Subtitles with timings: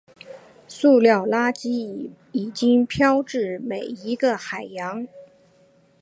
[0.67, 5.07] 塑料垃圾已经飘至每一个海洋。